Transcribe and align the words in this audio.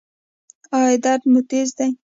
ایا 0.77 0.95
درد 1.03 1.23
مو 1.31 1.39
تېز 1.49 1.69
دی؟ 1.77 1.87